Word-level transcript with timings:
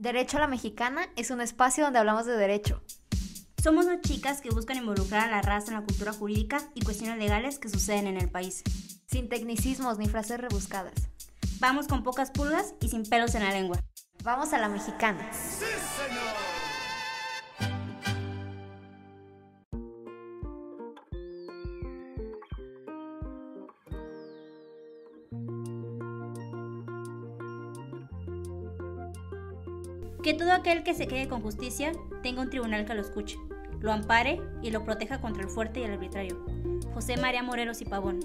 Derecho 0.00 0.38
a 0.38 0.40
la 0.40 0.46
Mexicana 0.46 1.02
es 1.14 1.30
un 1.30 1.42
espacio 1.42 1.84
donde 1.84 1.98
hablamos 1.98 2.24
de 2.24 2.36
derecho. 2.36 2.82
Somos 3.62 3.84
dos 3.84 4.00
chicas 4.00 4.40
que 4.40 4.48
buscan 4.48 4.78
involucrar 4.78 5.28
a 5.28 5.30
la 5.30 5.42
raza 5.42 5.68
en 5.68 5.74
la 5.74 5.84
cultura 5.84 6.12
jurídica 6.14 6.58
y 6.74 6.80
cuestiones 6.80 7.18
legales 7.18 7.58
que 7.58 7.68
suceden 7.68 8.06
en 8.06 8.16
el 8.16 8.30
país. 8.30 8.62
Sin 9.06 9.28
tecnicismos 9.28 9.98
ni 9.98 10.08
frases 10.08 10.40
rebuscadas. 10.40 10.94
Vamos 11.58 11.86
con 11.86 12.02
pocas 12.02 12.30
pulgas 12.30 12.74
y 12.80 12.88
sin 12.88 13.04
pelos 13.04 13.34
en 13.34 13.44
la 13.44 13.50
lengua. 13.50 13.78
Vamos 14.24 14.54
a 14.54 14.58
la 14.58 14.70
Mexicana. 14.70 15.30
Que 30.22 30.34
todo 30.34 30.52
aquel 30.52 30.82
que 30.82 30.92
se 30.92 31.06
quede 31.06 31.28
con 31.28 31.40
justicia 31.40 31.92
tenga 32.22 32.42
un 32.42 32.50
tribunal 32.50 32.84
que 32.84 32.94
lo 32.94 33.00
escuche, 33.00 33.38
lo 33.80 33.90
ampare 33.90 34.38
y 34.60 34.70
lo 34.70 34.84
proteja 34.84 35.18
contra 35.18 35.42
el 35.42 35.48
fuerte 35.48 35.80
y 35.80 35.84
el 35.84 35.92
arbitrario. 35.92 36.44
José 36.92 37.16
María 37.16 37.42
Morelos 37.42 37.80
y 37.80 37.86
Pavón. 37.86 38.20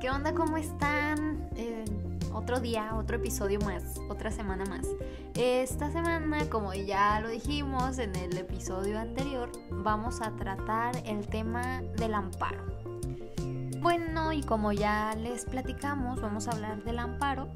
¿Qué 0.00 0.10
onda? 0.10 0.34
¿Cómo 0.34 0.56
están? 0.56 1.48
Eh, 1.54 1.84
otro 2.34 2.58
día, 2.58 2.96
otro 2.96 3.18
episodio 3.18 3.60
más, 3.60 4.00
otra 4.08 4.32
semana 4.32 4.64
más. 4.64 4.88
Esta 5.34 5.92
semana, 5.92 6.50
como 6.50 6.74
ya 6.74 7.20
lo 7.20 7.28
dijimos 7.28 7.98
en 7.98 8.14
el 8.16 8.36
episodio 8.36 8.98
anterior, 8.98 9.50
vamos 9.70 10.20
a 10.20 10.32
tratar 10.32 10.96
el 11.06 11.26
tema 11.28 11.82
del 11.96 12.14
amparo. 12.14 12.64
Bueno, 13.78 14.32
y 14.32 14.42
como 14.42 14.72
ya 14.72 15.14
les 15.16 15.44
platicamos, 15.44 16.20
vamos 16.20 16.48
a 16.48 16.50
hablar 16.50 16.82
del 16.82 16.98
amparo. 16.98 17.48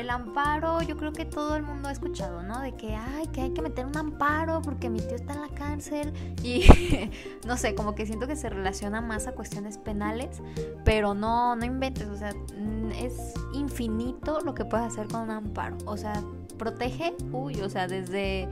El 0.00 0.08
amparo, 0.08 0.80
yo 0.80 0.96
creo 0.96 1.12
que 1.12 1.26
todo 1.26 1.56
el 1.56 1.62
mundo 1.62 1.90
ha 1.90 1.92
escuchado, 1.92 2.42
¿no? 2.42 2.62
De 2.62 2.74
que, 2.74 2.96
ay, 2.96 3.26
que 3.26 3.42
hay 3.42 3.50
que 3.50 3.60
meter 3.60 3.84
un 3.84 3.94
amparo 3.98 4.62
porque 4.62 4.88
mi 4.88 4.98
tío 4.98 5.14
está 5.14 5.34
en 5.34 5.42
la 5.42 5.48
cárcel. 5.48 6.14
Y 6.42 6.64
no 7.46 7.58
sé, 7.58 7.74
como 7.74 7.94
que 7.94 8.06
siento 8.06 8.26
que 8.26 8.34
se 8.34 8.48
relaciona 8.48 9.02
más 9.02 9.26
a 9.26 9.32
cuestiones 9.32 9.76
penales, 9.76 10.40
pero 10.86 11.12
no, 11.12 11.54
no 11.54 11.66
inventes, 11.66 12.08
o 12.08 12.16
sea, 12.16 12.32
mm, 12.32 12.92
es 12.92 13.34
infinito 13.52 14.40
lo 14.40 14.54
que 14.54 14.64
puedes 14.64 14.86
hacer 14.86 15.06
con 15.06 15.20
un 15.20 15.30
amparo. 15.32 15.76
O 15.84 15.98
sea, 15.98 16.14
protege, 16.56 17.14
uy, 17.30 17.60
o 17.60 17.68
sea, 17.68 17.86
desde, 17.86 18.48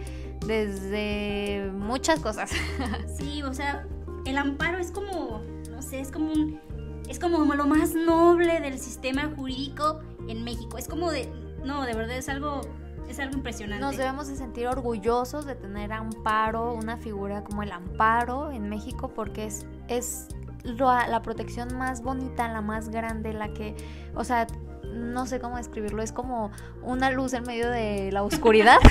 desde 0.46 1.70
muchas 1.72 2.20
cosas. 2.20 2.50
Sí, 3.16 3.42
o 3.42 3.55
sea, 3.55 3.86
el 4.27 4.36
amparo 4.36 4.77
es 4.77 4.90
como, 4.90 5.40
no 5.70 5.80
sé, 5.80 6.00
es 6.00 6.12
como 6.12 6.30
un, 6.30 6.60
es 7.08 7.18
como 7.18 7.42
lo 7.55 7.66
más 7.66 7.94
noble 7.94 8.60
del 8.60 8.67
sistema 9.00 9.30
jurídico 9.36 10.00
en 10.27 10.42
México. 10.42 10.77
Es 10.77 10.88
como 10.88 11.10
de, 11.12 11.28
no, 11.64 11.84
de 11.84 11.94
verdad 11.94 12.16
es 12.16 12.28
algo, 12.28 12.62
es 13.08 13.20
algo 13.20 13.36
impresionante. 13.36 13.84
Nos 13.84 13.96
debemos 13.96 14.27
de 14.27 14.34
sentir 14.34 14.66
orgullosos 14.66 15.46
de 15.46 15.55
tener 15.55 15.92
amparo, 15.92 16.74
una 16.74 16.96
figura 16.96 17.44
como 17.44 17.62
el 17.62 17.70
amparo 17.70 18.50
en 18.50 18.68
México, 18.68 19.12
porque 19.14 19.46
es, 19.46 19.66
es 19.86 20.27
la, 20.64 21.06
la 21.06 21.22
protección 21.22 21.78
más 21.78 22.02
bonita, 22.02 22.48
la 22.48 22.60
más 22.60 22.88
grande, 22.88 23.32
la 23.32 23.52
que, 23.52 23.77
o 24.16 24.24
sea, 24.24 24.48
no 24.92 25.27
sé 25.27 25.41
cómo 25.41 25.56
describirlo, 25.56 26.03
es 26.03 26.12
como 26.12 26.50
una 26.83 27.11
luz 27.11 27.33
en 27.34 27.44
medio 27.44 27.70
de 27.70 28.11
la 28.12 28.22
oscuridad. 28.22 28.78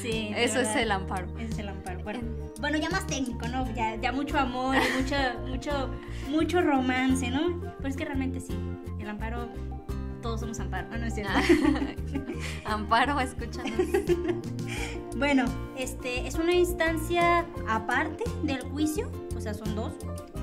Sí, 0.00 0.32
Eso 0.36 0.60
es 0.60 0.76
el 0.76 0.92
amparo. 0.92 1.26
Es 1.40 1.58
el 1.58 1.68
amparo. 1.68 1.98
Bueno, 2.04 2.20
bueno, 2.60 2.78
ya 2.78 2.88
más 2.88 3.04
técnico, 3.08 3.48
¿no? 3.48 3.66
Ya, 3.74 3.96
ya 3.96 4.12
mucho 4.12 4.38
amor 4.38 4.76
y 4.76 5.02
mucho, 5.02 5.16
mucho, 5.48 5.90
mucho 6.28 6.60
romance, 6.62 7.28
¿no? 7.30 7.60
Pero 7.78 7.88
es 7.88 7.96
que 7.96 8.04
realmente 8.04 8.38
sí, 8.40 8.56
el 9.00 9.08
amparo, 9.10 9.48
todos 10.22 10.38
somos 10.38 10.60
amparo. 10.60 10.86
Ah, 10.92 10.98
no 10.98 11.06
es 11.06 11.14
cierto. 11.14 11.32
amparo, 12.64 13.18
escúchanos. 13.20 13.72
Bueno, 15.16 15.46
este 15.76 16.28
es 16.28 16.36
una 16.36 16.52
instancia 16.52 17.44
aparte 17.68 18.22
del 18.44 18.62
juicio, 18.70 19.10
o 19.36 19.40
sea, 19.40 19.52
son 19.52 19.74
dos, 19.74 19.94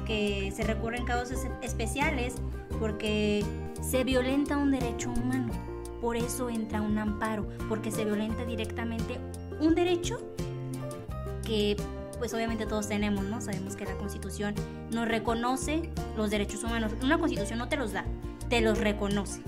que 0.05 0.51
se 0.53 0.63
recurren 0.63 1.01
en 1.01 1.05
casos 1.07 1.31
es- 1.31 1.47
especiales 1.61 2.35
porque 2.77 3.45
se 3.85 4.03
violenta 4.03 4.57
un 4.57 4.71
derecho 4.71 5.11
humano. 5.11 5.53
Por 6.01 6.17
eso 6.17 6.49
entra 6.49 6.81
un 6.81 6.97
amparo, 6.97 7.47
porque 7.69 7.91
se 7.91 8.05
violenta 8.05 8.45
directamente 8.45 9.19
un 9.59 9.75
derecho 9.75 10.19
que 11.45 11.77
pues 12.17 12.33
obviamente 12.33 12.65
todos 12.65 12.87
tenemos, 12.87 13.25
¿no? 13.25 13.41
Sabemos 13.41 13.75
que 13.75 13.85
la 13.85 13.95
Constitución 13.97 14.55
nos 14.91 15.07
reconoce 15.07 15.89
los 16.15 16.29
derechos 16.29 16.63
humanos. 16.63 16.93
Una 17.03 17.17
Constitución 17.17 17.59
no 17.59 17.67
te 17.67 17.77
los 17.77 17.93
da, 17.93 18.05
te 18.49 18.61
los 18.61 18.77
reconoce. 18.77 19.41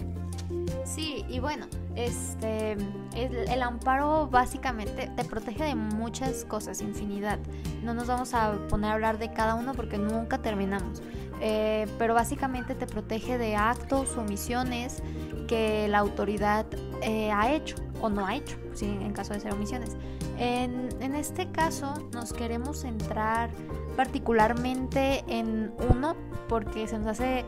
Sí, 0.85 1.25
y 1.29 1.39
bueno, 1.39 1.67
este, 1.97 2.78
el, 3.16 3.63
amparo 3.63 4.28
básicamente 4.28 5.09
te 5.16 5.25
protege 5.25 5.63
de 5.63 5.75
muchas 5.75 6.46
cosas, 6.46 6.81
infinidad. 6.81 7.40
No 7.81 7.96
nos 7.96 8.06
vamos 8.06 8.35
a 8.35 8.53
poner 8.69 8.91
a 8.91 8.94
hablar 8.94 9.18
de 9.18 9.34
cada 9.34 9.56
uno 9.56 9.74
porque 9.74 9.97
nunca 9.97 10.38
terminamos. 10.38 11.02
Eh, 11.41 11.88
pero 11.97 12.13
básicamente 12.13 12.75
te 12.75 12.85
protege 12.85 13.40
de 13.40 13.56
actos 13.56 14.16
omisiones 14.16 15.02
que 15.47 15.88
la 15.88 15.97
autoridad 15.97 16.68
eh, 17.02 17.31
ha 17.31 17.52
hecho 17.52 17.75
o 18.00 18.09
no 18.09 18.28
ha 18.28 18.35
hecho, 18.35 18.58
sí, 18.74 18.85
en 18.85 19.14
caso 19.14 19.34
de 19.34 19.40
ser 19.40 19.53
omisiones. 19.53 19.97
En, 20.38 20.90
en 21.02 21.16
este 21.16 21.52
caso 21.52 21.96
nos 22.14 22.31
queremos 22.31 22.81
centrar 22.81 23.50
particularmente 23.96 25.24
en 25.28 25.74
uno 25.90 26.16
porque 26.47 26.88
se 26.88 27.00
nos 27.00 27.08
hace 27.08 27.44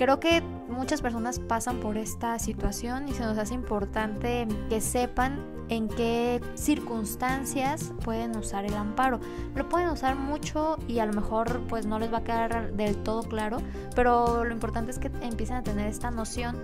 creo 0.00 0.18
que 0.18 0.40
muchas 0.66 1.02
personas 1.02 1.38
pasan 1.38 1.78
por 1.78 1.98
esta 1.98 2.38
situación 2.38 3.06
y 3.06 3.12
se 3.12 3.20
nos 3.20 3.36
hace 3.36 3.52
importante 3.52 4.48
que 4.70 4.80
sepan 4.80 5.44
en 5.68 5.88
qué 5.88 6.40
circunstancias 6.54 7.92
pueden 8.02 8.34
usar 8.34 8.64
el 8.64 8.72
amparo. 8.72 9.20
Lo 9.54 9.68
pueden 9.68 9.90
usar 9.90 10.16
mucho 10.16 10.78
y 10.88 11.00
a 11.00 11.06
lo 11.06 11.12
mejor 11.12 11.66
pues 11.68 11.84
no 11.84 11.98
les 11.98 12.10
va 12.10 12.18
a 12.18 12.24
quedar 12.24 12.72
del 12.72 12.96
todo 13.02 13.24
claro, 13.24 13.58
pero 13.94 14.42
lo 14.42 14.52
importante 14.54 14.90
es 14.90 14.98
que 14.98 15.10
empiecen 15.20 15.56
a 15.56 15.62
tener 15.62 15.86
esta 15.86 16.10
noción 16.10 16.56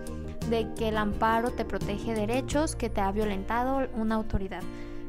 de 0.48 0.72
que 0.72 0.88
el 0.88 0.96
amparo 0.96 1.50
te 1.50 1.66
protege 1.66 2.14
derechos 2.14 2.74
que 2.74 2.88
te 2.88 3.02
ha 3.02 3.12
violentado 3.12 3.86
una 3.96 4.14
autoridad, 4.14 4.62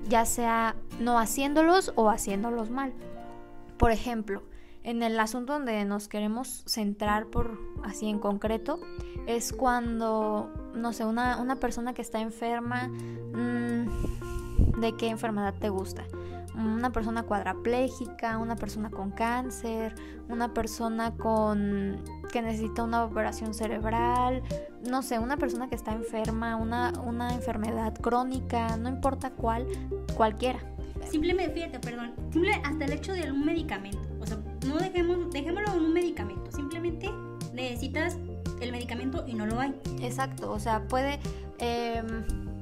ya 0.10 0.26
sea 0.26 0.76
no 1.00 1.18
haciéndolos 1.18 1.94
o 1.96 2.10
haciéndolos 2.10 2.72
mal. 2.72 2.92
Por 3.78 3.92
ejemplo, 3.92 4.44
en 4.88 5.04
el 5.04 5.20
asunto 5.20 5.52
donde 5.52 5.84
nos 5.84 6.08
queremos 6.08 6.64
centrar 6.66 7.26
por 7.26 7.60
así 7.84 8.08
en 8.08 8.20
concreto 8.20 8.80
es 9.28 9.52
cuando, 9.52 10.50
no 10.76 10.94
sé, 10.94 11.04
una, 11.04 11.42
una 11.42 11.58
persona 11.58 11.94
que 11.94 12.02
está 12.02 12.22
enferma, 12.22 12.88
mmm, 12.88 14.80
¿de 14.80 14.96
qué 14.98 15.10
enfermedad 15.10 15.54
te 15.60 15.68
gusta? 15.68 16.06
Una 16.56 16.94
persona 16.94 17.24
cuadraplégica, 17.24 18.38
una 18.38 18.56
persona 18.56 18.90
con 18.90 19.12
cáncer, 19.12 19.94
una 20.30 20.54
persona 20.54 21.18
con 21.18 22.02
que 22.32 22.42
necesita 22.42 22.82
una 22.84 23.04
operación 23.04 23.54
cerebral, 23.54 24.42
no 24.90 25.02
sé, 25.02 25.20
una 25.20 25.36
persona 25.36 25.68
que 25.68 25.76
está 25.76 25.92
enferma, 25.92 26.56
una, 26.56 26.94
una 27.06 27.34
enfermedad 27.34 27.94
crónica, 27.96 28.78
no 28.78 28.88
importa 28.88 29.32
cuál, 29.32 29.68
cualquiera. 30.16 30.60
Simplemente, 31.10 31.54
fíjate, 31.54 31.80
perdón, 31.80 32.14
simple 32.32 32.54
hasta 32.64 32.86
el 32.86 32.94
hecho 32.94 33.12
de 33.12 33.30
un 33.30 33.46
medicamento. 33.46 34.07
No 34.66 34.78
dejemos, 34.78 35.32
dejémoslo 35.32 35.74
en 35.74 35.84
un 35.84 35.94
medicamento. 35.94 36.52
Simplemente 36.52 37.10
necesitas 37.54 38.18
el 38.62 38.72
medicamento 38.72 39.24
y 39.28 39.34
no 39.34 39.46
lo 39.46 39.60
hay. 39.60 39.76
Exacto, 40.02 40.52
o 40.52 40.60
sea, 40.60 40.88
puede... 40.88 41.20
eh, 41.60 42.04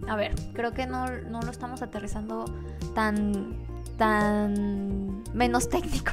a 0.08 0.16
ver, 0.16 0.36
creo 0.54 0.72
que 0.74 0.86
no, 0.86 1.08
no 1.08 1.42
lo 1.42 1.50
estamos 1.50 1.82
aterrizando 1.82 2.46
tan, 2.94 3.56
tan 3.98 5.24
menos 5.34 5.70
técnico. 5.70 6.12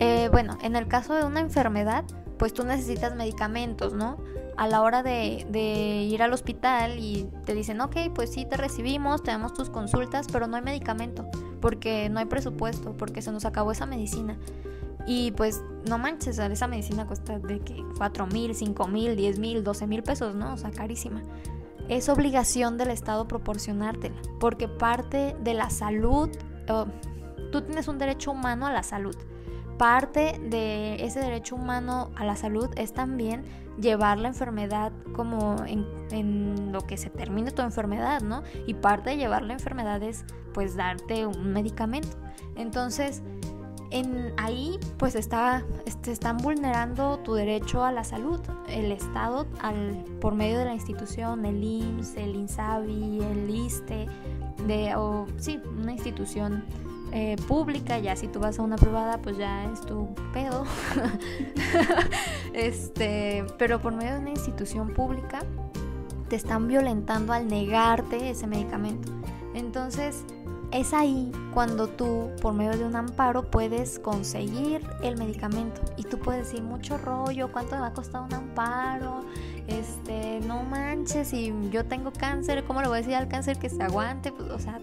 Eh, 0.00 0.28
bueno, 0.32 0.58
en 0.62 0.74
el 0.76 0.88
caso 0.88 1.14
de 1.14 1.24
una 1.24 1.40
enfermedad, 1.40 2.04
pues 2.38 2.52
tú 2.52 2.64
necesitas 2.64 3.14
medicamentos, 3.14 3.92
¿no? 3.92 4.16
A 4.56 4.66
la 4.66 4.82
hora 4.82 5.02
de, 5.02 5.46
de 5.50 6.02
ir 6.02 6.22
al 6.22 6.32
hospital 6.32 6.98
y 6.98 7.28
te 7.44 7.54
dicen, 7.54 7.80
ok, 7.80 7.96
pues 8.14 8.32
sí, 8.32 8.44
te 8.44 8.56
recibimos, 8.56 9.22
te 9.22 9.30
damos 9.30 9.54
tus 9.54 9.70
consultas, 9.70 10.26
pero 10.32 10.46
no 10.48 10.56
hay 10.56 10.62
medicamento, 10.62 11.28
porque 11.60 12.08
no 12.08 12.18
hay 12.18 12.26
presupuesto, 12.26 12.92
porque 12.96 13.22
se 13.22 13.30
nos 13.30 13.44
acabó 13.44 13.70
esa 13.70 13.86
medicina. 13.86 14.36
Y 15.06 15.32
pues 15.32 15.62
no 15.88 15.98
manches, 15.98 16.38
esa 16.38 16.66
medicina 16.68 17.06
cuesta 17.06 17.38
de 17.38 17.60
que 17.60 17.84
4 17.96 18.26
mil, 18.26 18.54
5 18.54 18.88
mil, 18.88 19.16
10 19.16 19.38
mil, 19.38 19.64
12 19.64 19.86
mil 19.86 20.02
pesos, 20.02 20.34
¿no? 20.34 20.54
O 20.54 20.56
sea, 20.56 20.70
carísima. 20.70 21.22
Es 21.88 22.08
obligación 22.08 22.78
del 22.78 22.90
Estado 22.90 23.26
proporcionártela, 23.26 24.14
porque 24.38 24.68
parte 24.68 25.36
de 25.40 25.54
la 25.54 25.70
salud, 25.70 26.30
oh, 26.68 26.86
tú 27.50 27.62
tienes 27.62 27.88
un 27.88 27.98
derecho 27.98 28.30
humano 28.30 28.66
a 28.66 28.72
la 28.72 28.82
salud. 28.82 29.16
Parte 29.76 30.38
de 30.48 31.04
ese 31.04 31.18
derecho 31.18 31.56
humano 31.56 32.10
a 32.14 32.24
la 32.24 32.36
salud 32.36 32.68
es 32.76 32.92
también 32.92 33.44
llevar 33.80 34.18
la 34.18 34.28
enfermedad 34.28 34.92
como 35.14 35.56
en, 35.66 35.86
en 36.10 36.72
lo 36.72 36.82
que 36.82 36.96
se 36.96 37.10
termine 37.10 37.50
tu 37.50 37.62
enfermedad, 37.62 38.20
¿no? 38.20 38.42
Y 38.66 38.74
parte 38.74 39.10
de 39.10 39.16
llevar 39.16 39.42
la 39.42 39.54
enfermedad 39.54 40.02
es 40.02 40.24
pues 40.54 40.76
darte 40.76 41.26
un 41.26 41.52
medicamento. 41.52 42.16
Entonces, 42.54 43.22
en 43.92 44.32
ahí 44.38 44.78
pues 44.96 45.14
está, 45.14 45.64
este, 45.86 46.12
están 46.12 46.38
vulnerando 46.38 47.18
tu 47.18 47.34
derecho 47.34 47.84
a 47.84 47.92
la 47.92 48.04
salud. 48.04 48.40
El 48.68 48.90
Estado, 48.90 49.46
al, 49.60 50.04
por 50.20 50.34
medio 50.34 50.58
de 50.58 50.64
la 50.64 50.74
institución, 50.74 51.44
el 51.44 51.62
IMSS, 51.62 52.16
el 52.16 52.34
INSABI, 52.34 53.20
el 53.20 53.50
ISTE, 53.50 54.08
de, 54.66 54.94
o 54.96 55.26
sí, 55.38 55.60
una 55.78 55.92
institución 55.92 56.64
eh, 57.12 57.36
pública, 57.46 57.98
ya 57.98 58.16
si 58.16 58.26
tú 58.26 58.40
vas 58.40 58.58
a 58.58 58.62
una 58.62 58.76
privada, 58.76 59.18
pues 59.18 59.36
ya 59.36 59.70
es 59.70 59.82
tu 59.82 60.08
pedo. 60.32 60.64
este, 62.54 63.44
pero 63.58 63.80
por 63.80 63.94
medio 63.94 64.14
de 64.14 64.20
una 64.20 64.30
institución 64.30 64.88
pública 64.88 65.40
te 66.28 66.36
están 66.36 66.66
violentando 66.66 67.34
al 67.34 67.48
negarte 67.48 68.30
ese 68.30 68.46
medicamento. 68.46 69.12
Entonces, 69.54 70.24
es 70.72 70.94
ahí 70.94 71.30
cuando 71.52 71.86
tú, 71.86 72.30
por 72.40 72.54
medio 72.54 72.76
de 72.76 72.84
un 72.84 72.96
amparo, 72.96 73.50
puedes 73.50 73.98
conseguir 73.98 74.80
el 75.02 75.16
medicamento. 75.16 75.82
Y 75.96 76.04
tú 76.04 76.18
puedes 76.18 76.46
decir 76.46 76.62
mucho 76.62 76.96
rollo, 76.96 77.52
cuánto 77.52 77.74
me 77.74 77.82
va 77.82 77.88
a 77.88 77.92
costar 77.92 78.22
un 78.22 78.32
amparo, 78.32 79.20
este, 79.66 80.40
no 80.40 80.62
manches, 80.62 81.28
si 81.28 81.52
yo 81.70 81.84
tengo 81.84 82.12
cáncer, 82.12 82.64
¿cómo 82.64 82.80
le 82.80 82.88
voy 82.88 82.98
a 82.98 83.00
decir 83.00 83.14
al 83.14 83.28
cáncer 83.28 83.58
que 83.58 83.68
se 83.68 83.82
aguante? 83.82 84.32
Pues, 84.32 84.50
o 84.50 84.58
sea, 84.58 84.80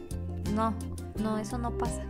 no, 0.53 0.73
no, 1.21 1.37
eso 1.37 1.57
no 1.57 1.77
pasa. 1.77 2.03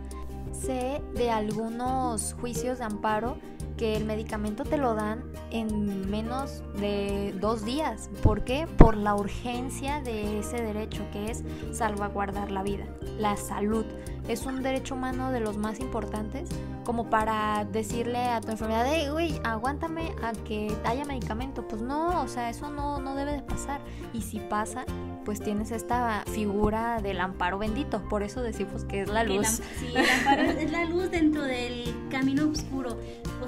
Sé 0.52 1.02
de 1.14 1.30
algunos 1.30 2.34
juicios 2.34 2.78
de 2.78 2.84
amparo 2.84 3.38
que 3.80 3.96
el 3.96 4.04
medicamento 4.04 4.64
te 4.64 4.76
lo 4.76 4.94
dan 4.94 5.24
en 5.50 6.10
menos 6.10 6.62
de 6.78 7.34
dos 7.40 7.64
días. 7.64 8.10
¿Por 8.22 8.44
qué? 8.44 8.68
Por 8.76 8.94
la 8.94 9.14
urgencia 9.14 10.02
de 10.02 10.38
ese 10.38 10.60
derecho 10.60 11.02
que 11.14 11.30
es 11.30 11.42
salvaguardar 11.72 12.50
la 12.50 12.62
vida, 12.62 12.84
la 13.18 13.38
salud. 13.38 13.86
Es 14.28 14.44
un 14.44 14.62
derecho 14.62 14.96
humano 14.96 15.32
de 15.32 15.40
los 15.40 15.56
más 15.56 15.80
importantes 15.80 16.50
como 16.84 17.08
para 17.08 17.64
decirle 17.64 18.18
a 18.18 18.42
tu 18.42 18.50
enfermedad, 18.50 18.84
hey, 18.86 19.08
güey, 19.10 19.40
aguántame 19.44 20.12
a 20.22 20.32
que 20.32 20.76
haya 20.84 21.06
medicamento. 21.06 21.66
Pues 21.66 21.80
no, 21.80 22.22
o 22.22 22.28
sea, 22.28 22.50
eso 22.50 22.68
no, 22.68 23.00
no 23.00 23.14
debe 23.14 23.32
de 23.32 23.42
pasar. 23.42 23.80
Y 24.12 24.20
si 24.20 24.40
pasa, 24.40 24.84
pues 25.24 25.40
tienes 25.40 25.70
esta 25.70 26.22
figura 26.26 27.00
del 27.00 27.18
amparo 27.18 27.58
bendito. 27.58 28.06
Por 28.10 28.22
eso 28.22 28.42
decimos 28.42 28.84
que 28.84 29.00
es 29.00 29.08
la 29.08 29.24
luz. 29.24 29.62
sí, 29.78 29.86
el 29.94 30.04
amparo 30.04 30.42
es 30.42 30.70
la 30.70 30.84
luz 30.84 31.10
dentro 31.10 31.44
del 31.44 31.94
camino 32.10 32.46
oscuro. 32.46 32.98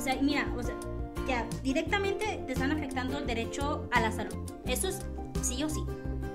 Sea, 0.02 0.16
mira, 0.20 0.52
o 0.56 0.62
sea, 0.64 0.74
ya 1.28 1.46
directamente 1.62 2.42
te 2.44 2.54
están 2.54 2.72
afectando 2.72 3.18
el 3.18 3.26
derecho 3.26 3.88
a 3.92 4.00
la 4.00 4.10
salud. 4.10 4.34
Eso 4.66 4.88
es 4.88 5.06
sí 5.42 5.62
o 5.62 5.68
sí. 5.68 5.84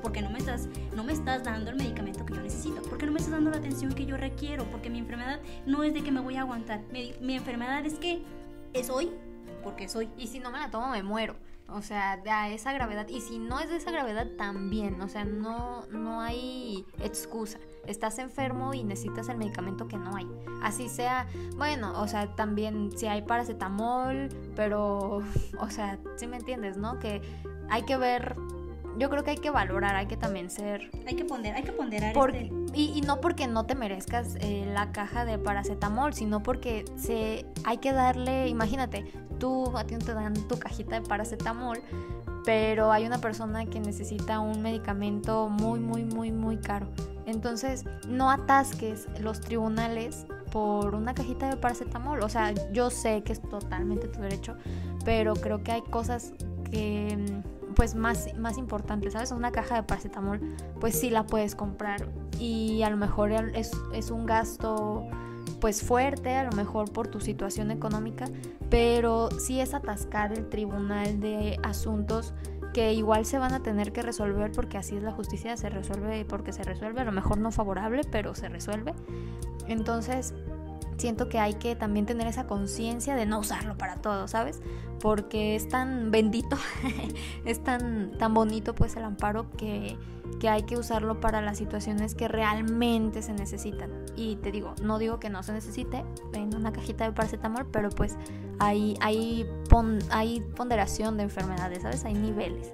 Porque 0.02 0.22
no 0.22 0.30
me 0.30 0.38
estás, 0.38 0.70
no 0.96 1.04
me 1.04 1.12
estás 1.12 1.44
dando 1.44 1.72
el 1.72 1.76
medicamento 1.76 2.26
que 2.26 2.34
yo 2.34 2.42
necesito. 2.42 2.82
Porque 2.84 3.06
no 3.06 3.12
me 3.12 3.18
estás 3.18 3.34
dando 3.34 3.52
la 3.52 3.58
atención 3.58 3.94
que 3.94 4.06
yo 4.06 4.16
requiero. 4.16 4.64
Porque 4.72 4.90
mi 4.90 5.00
enfermedad 5.00 5.42
no 5.66 5.84
es 5.84 5.94
de 5.94 6.02
que 6.02 6.12
me 6.12 6.22
voy 6.22 6.38
a 6.38 6.42
aguantar. 6.42 6.82
Mi, 6.94 7.36
enfermedad 7.36 7.86
es 7.86 7.96
que 7.96 8.22
es 8.72 8.90
hoy 8.90 9.12
porque 9.66 9.90
soy. 9.90 10.08
Y 10.18 10.28
si 10.28 10.40
no 10.40 10.50
me 10.50 10.60
la 10.60 10.72
tomo, 10.72 10.88
me 10.92 11.04
muero. 11.04 11.36
O 11.68 11.82
sea, 11.82 12.16
de 12.16 12.54
esa 12.54 12.72
gravedad. 12.72 13.06
Y 13.10 13.20
si 13.20 13.38
no 13.38 13.60
es 13.60 13.68
de 13.68 13.76
esa 13.76 13.92
gravedad, 13.92 14.28
también. 14.38 15.02
O 15.02 15.10
sea, 15.10 15.26
no, 15.26 15.86
no 15.88 16.22
hay 16.22 16.86
excusa. 17.04 17.60
Estás 17.88 18.20
enfermo 18.20 18.74
y 18.74 18.84
necesitas 18.84 19.30
el 19.30 19.38
medicamento 19.38 19.88
que 19.88 19.98
no 19.98 20.16
hay. 20.16 20.28
Así 20.62 20.90
sea, 20.90 21.28
bueno, 21.56 22.00
o 22.00 22.08
sea, 22.08 22.36
también 22.36 22.92
si 22.98 23.08
hay 23.08 23.22
paracetamol, 23.22 24.30
pero, 24.56 25.22
o 25.60 25.70
sea, 25.70 25.98
si 26.16 26.28
me 26.28 26.38
entiendes, 26.38 26.78
¿no? 26.78 27.00
Que 27.00 27.22
hay 27.70 27.84
que 27.84 27.98
ver 27.98 28.36
yo 28.98 29.10
creo 29.10 29.24
que 29.24 29.32
hay 29.32 29.38
que 29.38 29.52
valorar, 29.52 29.96
hay 29.96 30.08
que 30.08 30.18
también 30.18 30.50
ser... 30.50 30.90
Hay 31.06 31.16
que 31.16 31.26
ponderar, 31.26 31.58
hay 31.58 31.64
que 31.64 31.72
ponderar 31.72 32.16
este... 32.18 32.52
y, 32.74 33.02
no 33.02 33.22
porque 33.22 33.48
no 33.48 33.66
te 33.66 33.76
merezcas 33.76 34.36
eh, 34.40 34.68
la 34.74 34.92
caja 34.92 35.24
de 35.24 35.38
paracetamol, 35.38 36.14
sino 36.14 36.42
porque 36.42 36.86
se, 36.96 37.46
hay 37.64 37.78
que 37.78 37.94
darle, 37.94 38.48
imagínate, 38.48 39.06
tú 39.40 39.78
a 39.78 39.84
ti 39.84 39.98
te 39.98 40.14
dan 40.14 40.34
tu 40.48 40.58
cajita 40.58 41.00
de 41.00 41.08
paracetamol, 41.08 41.80
pero 42.48 42.94
hay 42.94 43.06
una 43.06 43.18
persona 43.18 43.66
que 43.66 43.82
necesita 43.82 44.40
un 44.40 44.62
medicamento 44.62 45.50
muy, 45.50 45.82
muy, 45.82 46.06
muy, 46.06 46.32
muy 46.32 46.56
caro. 46.56 46.88
Entonces, 47.26 47.84
no 48.08 48.32
atasques 48.32 49.06
los 49.20 49.42
tribunales 49.42 50.26
por 50.50 50.96
una 50.96 51.14
cajita 51.14 51.50
de 51.50 51.58
paracetamol. 51.58 52.24
O 52.24 52.30
sea, 52.30 52.54
yo 52.72 52.90
sé 52.90 53.22
que 53.24 53.34
es 53.34 53.42
totalmente 53.42 54.08
tu 54.08 54.22
derecho, 54.22 54.56
pero 55.04 55.34
creo 55.34 55.62
que 55.62 55.74
hay 55.74 55.82
cosas 55.82 56.32
que 56.72 57.18
pues 57.76 57.96
más, 57.96 58.34
más 58.38 58.58
importantes, 58.58 59.12
¿sabes? 59.12 59.34
Una 59.34 59.52
caja 59.52 59.76
de 59.76 59.84
paracetamol, 59.84 60.40
pues 60.80 60.98
sí 60.98 61.10
la 61.10 61.26
puedes 61.26 61.54
comprar 61.54 62.08
y 62.40 62.82
a 62.84 62.90
lo 62.90 62.96
mejor 62.96 63.34
es, 63.34 63.72
es 63.94 64.10
un 64.10 64.26
gasto 64.26 65.06
pues 65.60 65.84
fuerte, 65.84 66.36
a 66.36 66.44
lo 66.44 66.52
mejor 66.52 66.92
por 66.92 67.08
tu 67.08 67.20
situación 67.20 67.72
económica, 67.72 68.26
pero 68.70 69.30
sí 69.40 69.60
es 69.60 69.74
atascar 69.74 70.34
el 70.34 70.50
tribunal 70.50 71.20
de 71.20 71.60
asuntos 71.64 72.34
que 72.74 72.94
igual 72.94 73.26
se 73.26 73.40
van 73.40 73.54
a 73.54 73.64
tener 73.64 73.92
que 73.92 74.02
resolver 74.02 74.52
porque 74.52 74.78
así 74.78 74.96
es 74.96 75.04
la 75.04 75.12
justicia, 75.12 75.58
se 75.58 75.70
resuelve 75.70 76.26
porque 76.26 76.54
se 76.54 76.64
resuelve, 76.64 77.02
a 77.02 77.06
lo 77.06 77.12
mejor 77.12 77.40
no 77.40 77.52
favorable, 77.52 78.02
pero 78.12 78.36
se 78.36 78.50
resuelve. 78.50 78.94
Entonces, 79.68 80.34
siento 80.98 81.30
que 81.30 81.40
hay 81.40 81.56
que 81.56 81.76
también 81.76 82.06
tener 82.06 82.28
esa 82.28 82.48
conciencia 82.48 83.16
de 83.16 83.26
no 83.26 83.40
usarlo 83.40 83.78
para 83.78 83.98
todo, 83.98 84.28
¿sabes? 84.28 84.62
Porque 85.00 85.56
es 85.56 85.70
tan 85.70 86.12
bendito, 86.12 86.58
es 87.46 87.64
tan, 87.64 88.12
tan 88.18 88.34
bonito 88.34 88.74
pues 88.74 88.96
el 88.96 89.04
amparo 89.04 89.50
que, 89.52 89.98
que 90.40 90.50
hay 90.50 90.64
que 90.64 90.78
usarlo 90.78 91.20
para 91.20 91.42
las 91.42 91.58
situaciones 91.58 92.16
que 92.16 92.28
realmente 92.28 93.22
se 93.22 93.34
necesitan. 93.34 93.92
Y 94.16 94.38
te 94.38 94.52
digo, 94.52 94.74
no 94.82 95.00
digo 95.00 95.20
que 95.20 95.30
no 95.30 95.44
se 95.44 95.54
necesite 95.54 96.04
en 96.34 96.56
una 96.56 96.74
cajita 96.74 97.06
de 97.06 97.12
paracetamol, 97.12 97.68
pero 97.72 97.90
pues 97.90 98.18
hay, 98.60 98.98
hay, 99.02 99.46
hay 100.10 100.42
ponderación 100.56 101.18
de 101.18 101.24
enfermedades, 101.24 101.84
¿sabes? 101.84 102.06
Hay 102.06 102.16
niveles. 102.16 102.72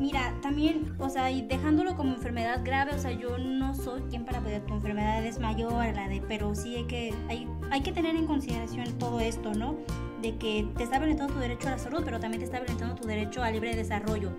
Mira, 0.00 0.32
también, 0.40 0.94
o 0.98 1.10
sea, 1.10 1.30
y 1.30 1.42
dejándolo 1.42 1.94
como 1.94 2.14
enfermedad 2.14 2.62
grave, 2.64 2.94
o 2.94 2.98
sea, 2.98 3.10
yo 3.10 3.36
no 3.36 3.74
soy 3.74 4.00
quien 4.08 4.24
para 4.24 4.40
poder 4.40 4.64
tu 4.64 4.72
enfermedad 4.72 5.22
es 5.26 5.38
mayor 5.38 5.94
la 5.94 6.08
de, 6.08 6.22
pero 6.26 6.54
sí 6.54 6.74
hay 6.74 6.84
que, 6.84 7.14
hay, 7.28 7.46
hay 7.70 7.82
que 7.82 7.92
tener 7.92 8.16
en 8.16 8.26
consideración 8.26 8.98
todo 8.98 9.20
esto, 9.20 9.52
¿no? 9.52 9.76
De 10.22 10.38
que 10.38 10.66
te 10.74 10.84
está 10.84 10.98
violentando 10.98 11.34
tu 11.34 11.40
derecho 11.40 11.68
a 11.68 11.72
la 11.72 11.78
salud, 11.78 12.00
pero 12.02 12.18
también 12.18 12.38
te 12.38 12.46
está 12.46 12.60
violentando 12.60 12.94
tu 12.94 13.06
derecho 13.06 13.42
a 13.42 13.50
libre 13.50 13.76
desarrollo. 13.76 14.30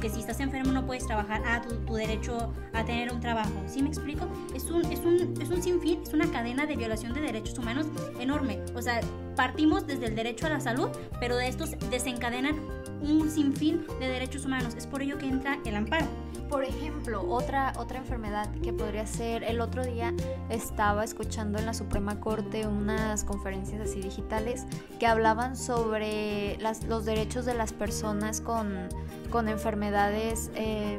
Que 0.00 0.08
si 0.08 0.20
estás 0.20 0.38
enfermo 0.38 0.70
no 0.70 0.86
puedes 0.86 1.04
trabajar, 1.04 1.42
ah, 1.44 1.62
tu, 1.62 1.74
tu 1.84 1.94
derecho 1.94 2.52
a 2.72 2.84
tener 2.84 3.12
un 3.12 3.18
trabajo. 3.18 3.50
¿Sí 3.66 3.82
me 3.82 3.88
explico? 3.88 4.28
Es 4.54 4.70
un, 4.70 4.84
es, 4.84 5.00
un, 5.00 5.34
es 5.40 5.50
un 5.50 5.60
sinfín, 5.60 6.00
es 6.00 6.14
una 6.14 6.30
cadena 6.30 6.64
de 6.64 6.76
violación 6.76 7.12
de 7.12 7.22
derechos 7.22 7.58
humanos 7.58 7.86
enorme. 8.20 8.60
O 8.76 8.82
sea, 8.82 9.00
partimos 9.34 9.86
desde 9.86 10.06
el 10.06 10.14
derecho 10.14 10.46
a 10.46 10.50
la 10.50 10.60
salud, 10.60 10.90
pero 11.20 11.36
de 11.36 11.48
estos 11.48 11.70
desencadenan 11.90 12.56
un 13.02 13.30
sinfín 13.30 13.86
de 14.00 14.08
derechos 14.08 14.44
humanos. 14.44 14.74
Es 14.76 14.86
por 14.86 15.02
ello 15.02 15.18
que 15.18 15.26
entra 15.26 15.58
el 15.64 15.76
amparo. 15.76 16.06
Por 16.48 16.64
ejemplo, 16.64 17.22
otra, 17.28 17.74
otra 17.76 17.98
enfermedad 17.98 18.48
que 18.62 18.72
podría 18.72 19.06
ser, 19.06 19.44
el 19.44 19.60
otro 19.60 19.84
día 19.84 20.14
estaba 20.48 21.04
escuchando 21.04 21.58
en 21.58 21.66
la 21.66 21.74
Suprema 21.74 22.20
Corte 22.20 22.66
unas 22.66 23.24
conferencias 23.24 23.82
así 23.82 24.00
digitales 24.00 24.64
que 24.98 25.06
hablaban 25.06 25.56
sobre 25.56 26.56
las, 26.58 26.84
los 26.84 27.04
derechos 27.04 27.44
de 27.44 27.52
las 27.52 27.74
personas 27.74 28.40
con, 28.40 28.88
con 29.30 29.48
enfermedades 29.48 30.50
eh, 30.54 30.96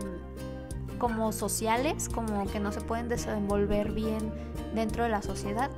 como 0.99 1.31
sociales, 1.31 2.09
como 2.09 2.45
que 2.45 2.59
no 2.59 2.71
se 2.71 2.81
pueden 2.81 3.09
desenvolver 3.09 3.91
bien 3.91 4.31
dentro 4.75 5.03
de 5.03 5.09
la 5.09 5.23
sociedad. 5.23 5.71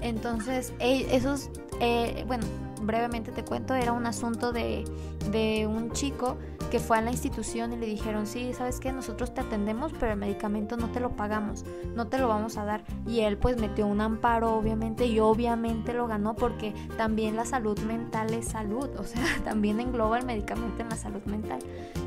Entonces, 0.00 0.72
e, 0.78 1.16
esos, 1.16 1.50
eh, 1.80 2.24
bueno, 2.28 2.46
brevemente 2.80 3.32
te 3.32 3.44
cuento, 3.44 3.74
era 3.74 3.92
un 3.92 4.06
asunto 4.06 4.52
de, 4.52 4.84
de 5.30 5.66
un 5.66 5.92
chico 5.92 6.36
que 6.70 6.78
fue 6.78 6.98
a 6.98 7.00
la 7.00 7.10
institución 7.10 7.72
y 7.72 7.76
le 7.76 7.86
dijeron, 7.86 8.26
sí, 8.26 8.52
sabes 8.52 8.78
que 8.78 8.92
nosotros 8.92 9.32
te 9.32 9.40
atendemos, 9.40 9.92
pero 9.98 10.12
el 10.12 10.18
medicamento 10.18 10.76
no 10.76 10.90
te 10.90 11.00
lo 11.00 11.16
pagamos, 11.16 11.64
no 11.94 12.08
te 12.08 12.18
lo 12.18 12.28
vamos 12.28 12.58
a 12.58 12.64
dar. 12.64 12.84
Y 13.06 13.20
él 13.20 13.38
pues 13.38 13.58
metió 13.58 13.86
un 13.86 14.00
amparo, 14.00 14.54
obviamente, 14.54 15.06
y 15.06 15.18
obviamente 15.18 15.94
lo 15.94 16.06
ganó 16.06 16.36
porque 16.36 16.74
también 16.96 17.36
la 17.36 17.46
salud 17.46 17.78
mental 17.80 18.34
es 18.34 18.48
salud, 18.48 18.88
o 18.98 19.04
sea, 19.04 19.22
también 19.44 19.80
engloba 19.80 20.18
el 20.18 20.26
medicamento 20.26 20.82
en 20.82 20.90
la 20.90 20.96
salud 20.96 21.22
mental. 21.24 21.60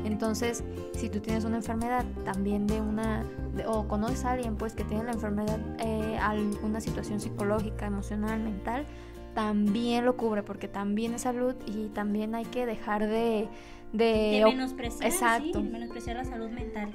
Entonces, 0.04 0.62
si 0.94 1.08
tú 1.08 1.20
tienes 1.20 1.44
una 1.44 1.56
enfermedad 1.56 2.04
también 2.24 2.66
de 2.66 2.80
una, 2.80 3.24
o 3.66 3.88
conoces 3.88 4.24
a 4.24 4.32
alguien 4.32 4.56
pues 4.56 4.74
que 4.74 4.84
tiene 4.84 5.04
la 5.04 5.12
enfermedad, 5.12 5.58
eh, 5.78 6.18
alguna 6.20 6.80
situación 6.80 7.20
psicológica, 7.20 7.86
emocional, 7.86 8.40
mental, 8.40 8.86
también 9.34 10.04
lo 10.04 10.16
cubre 10.16 10.42
porque 10.42 10.68
también 10.68 11.14
es 11.14 11.22
salud 11.22 11.54
y 11.66 11.88
también 11.88 12.34
hay 12.34 12.44
que 12.44 12.66
dejar 12.66 13.06
de 13.06 13.48
de, 13.92 14.42
menospreciar, 14.44 15.10
Exacto. 15.10 15.62
menospreciar 15.62 16.16
la 16.16 16.24
salud 16.24 16.48
mental. 16.48 16.90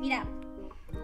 Mira, 0.00 0.26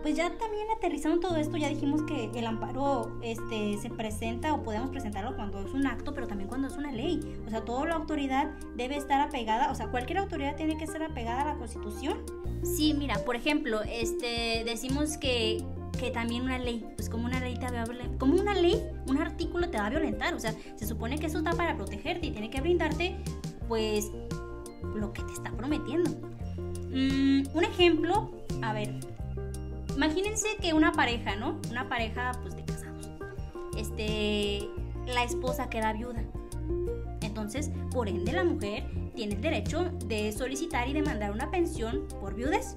pues 0.03 0.17
ya 0.17 0.31
también 0.37 0.67
aterrizando 0.77 1.21
todo 1.21 1.37
esto, 1.37 1.57
ya 1.57 1.69
dijimos 1.69 2.03
que 2.03 2.31
el 2.35 2.47
amparo 2.47 3.19
este, 3.23 3.79
se 3.79 3.89
presenta 3.89 4.53
o 4.53 4.63
podemos 4.63 4.91
presentarlo 4.91 5.35
cuando 5.35 5.61
es 5.61 5.73
un 5.73 5.87
acto, 5.87 6.13
pero 6.13 6.27
también 6.27 6.49
cuando 6.49 6.69
es 6.69 6.77
una 6.77 6.93
ley. 6.93 7.21
O 7.47 7.51
sea, 7.51 7.65
toda 7.65 7.87
la 7.87 7.95
autoridad 7.95 8.51
debe 8.77 8.97
estar 8.97 9.21
apegada, 9.21 9.71
o 9.71 9.75
sea, 9.75 9.89
cualquier 9.89 10.19
autoridad 10.19 10.57
tiene 10.57 10.77
que 10.77 10.85
estar 10.85 11.03
apegada 11.03 11.43
a 11.43 11.45
la 11.47 11.55
Constitución. 11.55 12.19
Sí, 12.63 12.93
mira, 12.93 13.25
por 13.25 13.37
ejemplo, 13.37 13.81
este, 13.83 14.63
decimos 14.65 15.17
que, 15.17 15.65
que 15.99 16.11
también 16.11 16.43
una 16.43 16.59
ley, 16.59 16.87
pues 16.97 17.11
como 17.11 17.27
una 17.27 17.41
ley 17.41 17.57
te 17.57 17.67
va 17.71 17.83
a 17.83 18.19
como 18.19 18.41
una 18.41 18.55
ley, 18.55 18.83
un 19.07 19.19
artículo 19.19 19.69
te 19.69 19.79
va 19.79 19.87
a 19.87 19.91
violentar, 19.91 20.35
o 20.35 20.41
sea, 20.41 20.55
se 20.77 20.87
supone 20.87 21.19
que 21.19 21.27
eso 21.27 21.39
está 21.39 21.53
para 21.53 21.77
protegerte 21.77 22.29
y 22.29 22.31
tiene 22.31 22.49
que 22.51 22.61
brindarte, 22.61 23.17
pues, 23.67 24.11
lo 24.95 25.13
que 25.13 25.23
te 25.23 25.33
está 25.33 25.51
prometiendo. 25.53 26.11
Mm, 26.91 27.55
un 27.55 27.65
ejemplo, 27.65 28.31
a 28.63 28.73
ver, 28.73 28.95
imagínense 29.95 30.49
que 30.61 30.73
una 30.73 30.93
pareja, 30.93 31.37
¿no? 31.37 31.61
Una 31.71 31.89
pareja, 31.89 32.33
pues, 32.43 32.57
de 32.57 32.65
casados. 32.65 33.11
Este, 33.77 34.69
la 35.07 35.25
esposa 35.25 35.69
queda 35.69 35.93
viuda. 35.93 36.25
Entonces, 37.21 37.71
por 37.91 38.09
ende, 38.09 38.33
la 38.33 38.45
mujer 38.45 38.85
tiene 39.15 39.35
el 39.35 39.41
derecho 39.41 39.91
de 40.07 40.33
solicitar 40.33 40.89
y 40.89 40.93
demandar 40.93 41.33
una 41.33 41.51
pensión 41.51 42.07
por 42.21 42.35
viudez. 42.35 42.77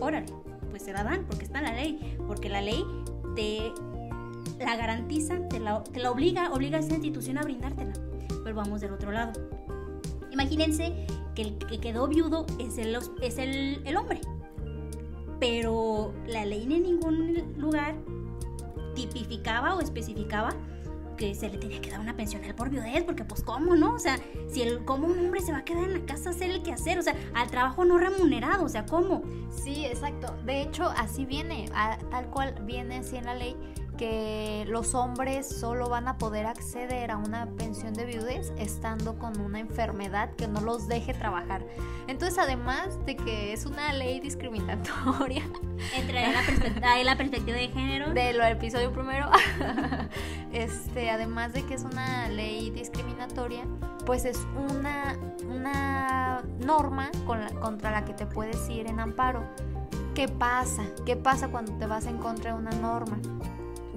Órale, 0.00 0.26
pues 0.76 0.84
se 0.84 0.92
la 0.92 1.04
dan 1.04 1.24
porque 1.24 1.46
está 1.46 1.62
la 1.62 1.72
ley, 1.72 2.18
porque 2.26 2.50
la 2.50 2.60
ley 2.60 2.84
te 3.34 3.72
la 4.58 4.76
garantiza, 4.76 5.48
te 5.48 5.58
la, 5.58 5.82
te 5.82 6.00
la 6.00 6.10
obliga, 6.10 6.52
obliga 6.52 6.76
a 6.76 6.80
esa 6.80 6.92
institución 6.92 7.38
a 7.38 7.42
brindártela. 7.42 7.94
Pero 8.44 8.54
vamos 8.54 8.82
del 8.82 8.92
otro 8.92 9.10
lado. 9.10 9.32
Imagínense 10.30 11.06
que 11.34 11.42
el 11.42 11.56
que 11.56 11.80
quedó 11.80 12.08
viudo 12.08 12.44
es 12.58 12.76
el, 12.76 12.94
es 13.22 13.38
el, 13.38 13.80
el 13.86 13.96
hombre. 13.96 14.20
Pero 15.40 16.12
la 16.26 16.44
ley 16.44 16.64
en 16.64 16.82
ningún 16.82 17.54
lugar 17.56 17.94
tipificaba 18.94 19.76
o 19.76 19.80
especificaba 19.80 20.50
que 21.16 21.34
se 21.34 21.48
le 21.48 21.58
tenía 21.58 21.80
que 21.80 21.90
dar 21.90 22.00
una 22.00 22.16
pensión 22.16 22.44
al 22.44 22.54
por 22.54 22.70
viudez, 22.70 23.04
porque 23.04 23.24
pues 23.24 23.42
cómo, 23.42 23.74
¿no? 23.76 23.94
O 23.94 23.98
sea, 23.98 24.18
si 24.48 24.62
el 24.62 24.84
cómo 24.84 25.06
un 25.06 25.18
hombre 25.18 25.40
se 25.40 25.52
va 25.52 25.58
a 25.58 25.64
quedar 25.64 25.84
en 25.84 26.00
la 26.00 26.06
casa 26.06 26.30
a 26.30 26.32
hacer 26.32 26.50
el 26.50 26.62
quehacer, 26.62 26.98
o 26.98 27.02
sea, 27.02 27.14
al 27.34 27.50
trabajo 27.50 27.84
no 27.84 27.98
remunerado, 27.98 28.64
o 28.64 28.68
sea, 28.68 28.86
¿cómo? 28.86 29.22
Sí, 29.50 29.84
exacto. 29.86 30.34
De 30.44 30.62
hecho, 30.62 30.84
así 30.96 31.24
viene, 31.24 31.66
a- 31.74 31.98
tal 32.10 32.30
cual 32.30 32.54
viene 32.64 32.98
así 32.98 33.16
en 33.16 33.24
la 33.24 33.34
ley 33.34 33.56
que 33.96 34.64
los 34.68 34.94
hombres 34.94 35.46
solo 35.48 35.88
van 35.88 36.08
a 36.08 36.18
poder 36.18 36.46
acceder 36.46 37.10
a 37.10 37.16
una 37.16 37.46
pensión 37.56 37.94
de 37.94 38.04
viudez 38.04 38.52
estando 38.58 39.18
con 39.18 39.40
una 39.40 39.58
enfermedad 39.60 40.30
que 40.36 40.48
no 40.48 40.60
los 40.60 40.88
deje 40.88 41.14
trabajar. 41.14 41.64
Entonces, 42.06 42.38
además 42.38 42.98
de 43.06 43.16
que 43.16 43.52
es 43.52 43.66
una 43.66 43.92
ley 43.92 44.20
discriminatoria 44.20 45.42
Entre 45.96 46.14
la, 46.22 47.02
la 47.04 47.16
perspectiva 47.16 47.56
de 47.56 47.68
género. 47.68 48.12
de 48.12 48.32
lo 48.32 48.44
del 48.44 48.52
episodio 48.56 48.92
primero, 48.92 49.28
este, 50.52 51.10
además 51.10 51.52
de 51.52 51.64
que 51.64 51.74
es 51.74 51.82
una 51.82 52.28
ley 52.28 52.70
discriminatoria, 52.70 53.64
pues 54.04 54.24
es 54.24 54.46
una, 54.70 55.16
una 55.48 56.42
norma 56.64 57.10
con 57.26 57.40
la- 57.40 57.50
contra 57.60 57.90
la 57.90 58.04
que 58.04 58.12
te 58.14 58.26
puedes 58.26 58.68
ir 58.68 58.86
en 58.88 59.00
amparo. 59.00 59.42
¿Qué 60.14 60.28
pasa? 60.28 60.82
¿Qué 61.04 61.16
pasa 61.16 61.48
cuando 61.48 61.72
te 61.72 61.86
vas 61.86 62.06
en 62.06 62.18
contra 62.18 62.52
de 62.54 62.58
una 62.58 62.70
norma? 62.70 63.18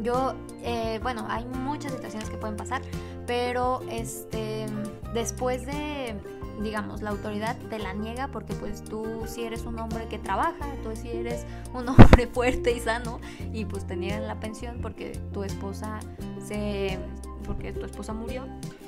Yo, 0.02 0.34
eh, 0.64 1.00
bueno, 1.04 1.26
hay 1.30 1.46
muchas 1.46 1.92
situaciones 1.92 2.30
que 2.30 2.38
pueden 2.38 2.56
pasar, 2.56 2.82
pero 3.28 3.82
este, 3.90 4.66
después 5.14 5.66
de, 5.66 6.16
digamos, 6.62 7.02
la 7.02 7.10
autoridad 7.10 7.58
te 7.70 7.80
la 7.80 7.94
niega 7.94 8.30
porque 8.30 8.54
pues 8.54 8.84
tú 8.84 9.24
si 9.28 9.44
eres 9.44 9.66
un 9.66 9.78
hombre 9.80 10.08
que 10.08 10.18
trabaja, 10.18 10.74
tú 10.84 10.96
si 10.96 11.10
eres 11.10 11.46
un 11.74 11.90
hombre 11.90 12.28
fuerte 12.28 12.72
y 12.72 12.80
sano 12.80 13.20
y 13.52 13.66
pues 13.66 13.86
te 13.86 13.96
niegan 13.96 14.28
la 14.28 14.40
pensión 14.40 14.80
porque 14.82 15.20
tu 15.34 15.44
esposa 15.44 16.00
se, 16.42 16.98
porque 17.46 17.74
tu 17.74 17.86
esposa 17.86 18.14
murió. 18.14 18.46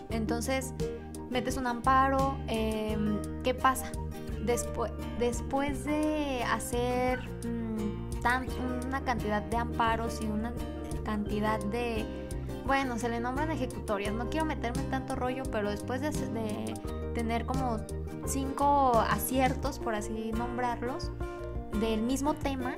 Entonces 0.10 0.74
metes 1.30 1.58
un 1.58 1.68
amparo, 1.68 2.38
em, 2.48 3.20
¿qué 3.44 3.53
pasa? 3.53 3.91
Después, 4.46 4.91
después 5.20 5.86
de 5.86 6.44
hacer 6.44 7.20
mm, 7.46 8.22
tan, 8.22 8.48
una 8.88 9.01
cantidad 9.01 9.41
de 9.41 9.58
amparos 9.58 10.20
y 10.22 10.25
una 10.25 10.51
cantidad 11.03 11.60
de, 11.65 12.05
bueno, 12.65 12.98
se 12.98 13.10
le 13.10 13.20
nombran 13.20 13.51
ejecutorias, 13.51 14.13
no 14.13 14.29
quiero 14.29 14.46
meterme 14.46 14.84
en 14.84 14.89
tanto 14.89 15.15
rollo, 15.15 15.43
pero 15.51 15.70
después 15.70 16.01
de, 16.01 16.12
tener 17.13 17.46
como 17.46 17.77
cinco 18.25 19.03
aciertos, 19.10 19.79
por 19.79 19.96
así 19.96 20.31
nombrarlos, 20.31 21.12
del 21.79 22.01
mismo 22.01 22.34
tema, 22.34 22.75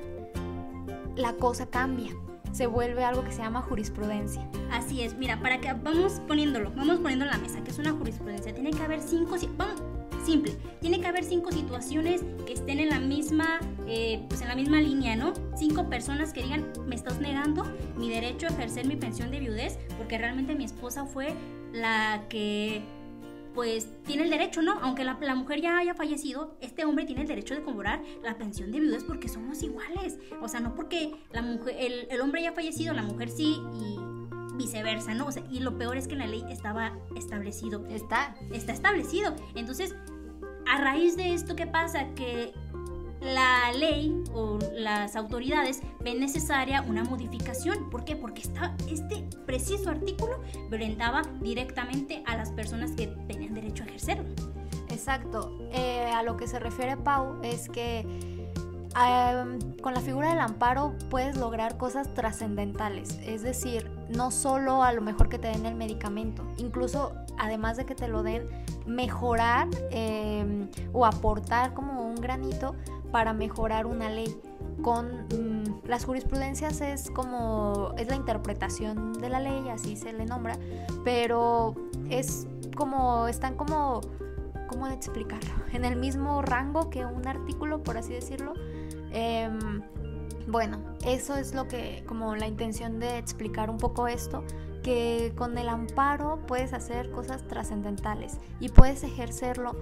la 1.16 1.34
cosa 1.34 1.66
cambia. 1.66 2.12
Se 2.52 2.66
vuelve 2.66 3.04
algo 3.04 3.24
que 3.24 3.32
se 3.32 3.42
llama 3.42 3.62
jurisprudencia. 3.62 4.48
Así 4.70 5.02
es, 5.02 5.16
mira, 5.16 5.40
para 5.40 5.60
que 5.60 5.72
vamos 5.72 6.20
poniéndolo, 6.26 6.70
vamos 6.76 6.98
poniendo 6.98 7.24
en 7.24 7.30
la 7.30 7.38
mesa, 7.38 7.62
que 7.62 7.70
es 7.70 7.78
una 7.78 7.92
jurisprudencia. 7.92 8.54
Tiene 8.54 8.70
que 8.70 8.82
haber 8.82 9.00
cinco, 9.00 9.36
vamos, 9.56 9.82
simple, 10.24 10.56
tiene 10.80 11.00
que 11.00 11.06
haber 11.06 11.24
cinco 11.24 11.52
situaciones 11.52 12.22
que 12.46 12.54
estén 12.54 12.80
en 12.80 12.88
la 12.88 13.00
misma, 13.00 13.60
eh, 13.86 14.24
pues 14.28 14.40
en 14.42 14.48
la 14.48 14.54
misma 14.54 14.80
línea, 14.80 15.16
¿no? 15.16 15.32
Cinco 15.66 15.88
personas 15.88 16.34
que 16.34 16.42
digan, 16.42 16.70
me 16.86 16.94
estás 16.94 17.20
negando 17.20 17.64
mi 17.96 18.10
derecho 18.10 18.46
a 18.46 18.50
ejercer 18.50 18.86
mi 18.86 18.96
pensión 18.96 19.30
de 19.30 19.40
viudez, 19.40 19.78
porque 19.96 20.18
realmente 20.18 20.54
mi 20.54 20.64
esposa 20.64 21.06
fue 21.06 21.34
la 21.72 22.26
que 22.28 22.82
pues 23.54 23.88
tiene 24.04 24.24
el 24.24 24.30
derecho, 24.30 24.60
¿no? 24.60 24.78
Aunque 24.82 25.04
la, 25.04 25.16
la 25.22 25.34
mujer 25.34 25.62
ya 25.62 25.78
haya 25.78 25.94
fallecido, 25.94 26.54
este 26.60 26.84
hombre 26.84 27.06
tiene 27.06 27.22
el 27.22 27.28
derecho 27.28 27.54
de 27.54 27.62
cobrar 27.62 28.02
la 28.22 28.36
pensión 28.36 28.72
de 28.72 28.80
viudez 28.80 29.04
porque 29.04 29.26
somos 29.26 29.62
iguales. 29.62 30.18
O 30.42 30.48
sea, 30.48 30.60
no 30.60 30.74
porque 30.74 31.14
la 31.32 31.40
mujer, 31.40 31.74
el, 31.78 32.08
el 32.10 32.20
hombre 32.20 32.42
haya 32.42 32.52
fallecido, 32.52 32.92
la 32.92 33.02
mujer 33.02 33.30
sí 33.30 33.56
y 33.72 33.96
viceversa, 34.56 35.14
¿no? 35.14 35.28
O 35.28 35.32
sea, 35.32 35.44
y 35.50 35.60
lo 35.60 35.78
peor 35.78 35.96
es 35.96 36.08
que 36.08 36.12
en 36.12 36.18
la 36.18 36.26
ley 36.26 36.44
estaba 36.50 36.92
establecido. 37.16 37.86
Está. 37.86 38.36
Está 38.52 38.72
establecido. 38.74 39.34
Entonces, 39.54 39.94
a 40.70 40.78
raíz 40.78 41.16
de 41.16 41.32
esto, 41.32 41.56
¿qué 41.56 41.66
pasa? 41.66 42.12
Que 42.14 42.52
la 43.24 43.72
ley 43.72 44.22
o 44.34 44.58
las 44.74 45.16
autoridades 45.16 45.80
ven 46.00 46.20
necesaria 46.20 46.82
una 46.82 47.04
modificación. 47.04 47.88
¿Por 47.90 48.04
qué? 48.04 48.16
Porque 48.16 48.42
este 48.90 49.24
preciso 49.46 49.90
artículo 49.90 50.40
violentaba 50.68 51.22
directamente 51.40 52.22
a 52.26 52.36
las 52.36 52.50
personas 52.52 52.92
que 52.92 53.08
tenían 53.26 53.54
derecho 53.54 53.82
a 53.84 53.86
ejercerlo. 53.86 54.34
Exacto. 54.90 55.56
Eh, 55.72 56.10
a 56.14 56.22
lo 56.22 56.36
que 56.36 56.46
se 56.46 56.58
refiere 56.58 56.96
Pau 56.96 57.40
es 57.42 57.68
que 57.68 58.00
em, 58.00 59.58
con 59.80 59.94
la 59.94 60.00
figura 60.00 60.28
del 60.30 60.40
amparo 60.40 60.94
puedes 61.08 61.36
lograr 61.36 61.78
cosas 61.78 62.12
trascendentales. 62.14 63.18
Es 63.24 63.42
decir, 63.42 63.90
no 64.10 64.30
solo 64.30 64.82
a 64.82 64.92
lo 64.92 65.00
mejor 65.00 65.28
que 65.28 65.38
te 65.38 65.48
den 65.48 65.64
el 65.66 65.74
medicamento, 65.74 66.44
incluso 66.58 67.14
además 67.38 67.76
de 67.76 67.84
que 67.84 67.94
te 67.94 68.08
lo 68.08 68.22
den, 68.22 68.48
mejorar 68.86 69.68
em, 69.90 70.68
o 70.92 71.06
aportar 71.06 71.74
como 71.74 72.02
un 72.02 72.16
granito 72.16 72.74
para 73.12 73.32
mejorar 73.32 73.86
una 73.86 74.10
ley. 74.10 74.36
Con 74.82 75.26
mm, 75.28 75.86
las 75.86 76.04
jurisprudencias 76.04 76.80
es 76.80 77.10
como 77.10 77.92
es 77.96 78.08
la 78.08 78.16
interpretación 78.16 79.14
de 79.14 79.28
la 79.28 79.40
ley, 79.40 79.68
así 79.68 79.96
se 79.96 80.12
le 80.12 80.26
nombra, 80.26 80.58
pero 81.04 81.74
es 82.10 82.46
como 82.76 83.28
están 83.28 83.54
como 83.54 84.00
¿cómo 84.74 84.88
explicarlo? 84.88 85.52
En 85.72 85.84
el 85.84 85.96
mismo 85.96 86.42
rango 86.42 86.90
que 86.90 87.04
un 87.04 87.26
artículo, 87.26 87.82
por 87.82 87.96
así 87.96 88.12
decirlo. 88.12 88.54
Em, 89.12 89.82
bueno, 90.46 90.78
eso 91.06 91.36
es 91.36 91.54
lo 91.54 91.68
que, 91.68 92.04
como 92.06 92.34
la 92.36 92.46
intención 92.46 92.98
de 92.98 93.18
explicar 93.18 93.70
un 93.70 93.78
poco 93.78 94.08
esto, 94.08 94.44
que 94.84 95.32
con 95.34 95.56
el 95.58 95.68
amparo 95.68 96.38
puedes 96.46 96.74
hacer 96.74 97.10
cosas 97.10 97.42
trascendentales 97.48 98.38
y 98.60 98.68
puedes 98.68 99.02
ejercerlo. 99.02 99.74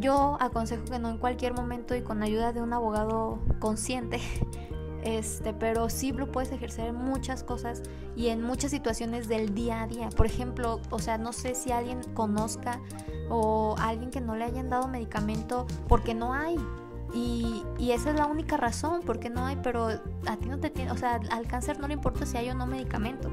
Yo 0.00 0.38
aconsejo 0.40 0.84
que 0.86 0.98
no 0.98 1.10
en 1.10 1.18
cualquier 1.18 1.52
momento 1.52 1.94
y 1.94 2.02
con 2.02 2.22
ayuda 2.22 2.52
de 2.52 2.62
un 2.62 2.72
abogado 2.72 3.38
consciente, 3.60 4.20
este, 5.04 5.52
pero 5.52 5.90
sí 5.90 6.10
lo 6.10 6.32
puedes 6.32 6.50
ejercer 6.50 6.92
muchas 6.94 7.44
cosas 7.44 7.82
y 8.16 8.28
en 8.28 8.42
muchas 8.42 8.70
situaciones 8.72 9.28
del 9.28 9.54
día 9.54 9.82
a 9.82 9.86
día. 9.86 10.08
Por 10.08 10.26
ejemplo, 10.26 10.80
o 10.90 10.98
sea, 10.98 11.18
no 11.18 11.32
sé 11.32 11.54
si 11.54 11.70
alguien 11.70 12.00
conozca 12.14 12.80
o 13.28 13.76
alguien 13.78 14.10
que 14.10 14.22
no 14.22 14.34
le 14.34 14.44
hayan 14.44 14.70
dado 14.70 14.88
medicamento 14.88 15.66
porque 15.86 16.14
no 16.14 16.32
hay. 16.32 16.56
Y, 17.12 17.62
esa 17.78 18.10
es 18.10 18.16
la 18.16 18.26
única 18.26 18.56
razón, 18.56 19.02
porque 19.06 19.30
no 19.30 19.46
hay, 19.46 19.56
pero 19.62 19.86
a 19.86 20.36
ti 20.36 20.48
no 20.48 20.58
te 20.58 20.90
o 20.90 20.96
sea, 20.96 21.20
al 21.30 21.46
cáncer 21.46 21.78
no 21.78 21.86
le 21.86 21.94
importa 21.94 22.26
si 22.26 22.36
hay 22.36 22.50
o 22.50 22.54
no 22.54 22.66
medicamento. 22.66 23.30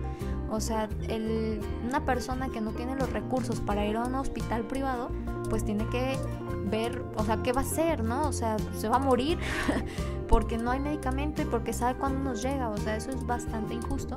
O 0.51 0.60
sea, 0.60 0.89
el, 1.08 1.62
una 1.88 2.05
persona 2.05 2.50
que 2.50 2.60
no 2.60 2.72
tiene 2.72 2.96
los 2.96 3.12
recursos 3.12 3.62
para 3.62 3.86
ir 3.86 3.96
a 3.96 4.03
un 4.03 4.15
hospital 4.15 4.63
privado, 4.67 5.10
pues 5.50 5.63
tiene 5.63 5.88
que 5.88 6.17
ver, 6.65 7.03
o 7.15 7.24
sea, 7.24 7.41
qué 7.41 7.53
va 7.53 7.62
a 7.62 7.63
hacer, 7.63 8.03
¿no? 8.03 8.27
O 8.27 8.34
sea, 8.34 8.58
se 8.77 8.89
va 8.89 8.98
a 8.98 9.00
morir 9.00 9.39
porque 10.27 10.58
no 10.58 10.72
hay 10.72 10.81
medicamento 10.81 11.41
y 11.41 11.46
porque 11.46 11.72
sabe 11.72 11.98
cuándo 11.98 12.20
nos 12.20 12.43
llega. 12.43 12.70
O 12.70 12.77
sea, 12.77 12.98
eso 12.98 13.12
es 13.12 13.25
bastante 13.25 13.75
injusto. 13.75 14.13